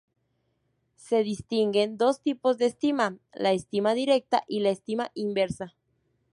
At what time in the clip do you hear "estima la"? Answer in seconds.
2.65-3.51